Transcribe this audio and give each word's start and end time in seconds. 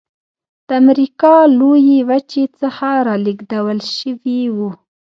د 0.67 0.69
امریکا 0.81 1.35
لویې 1.59 1.99
وچې 2.09 2.43
څخه 2.59 2.87
رالېږدول 3.07 3.79
شوي 3.95 4.41
وو. 4.55 4.69